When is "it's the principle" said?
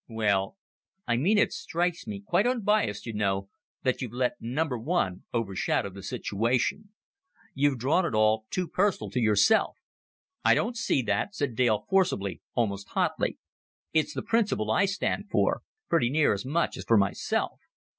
13.93-14.71